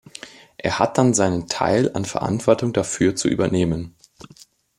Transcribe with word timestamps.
Er 0.57 0.79
hat 0.79 0.97
dann 0.97 1.13
seinen 1.13 1.47
Teil 1.47 1.91
an 1.93 2.05
Verantwortung 2.05 2.73
dafür 2.73 3.15
zu 3.15 3.27
übernehmen. 3.27 3.93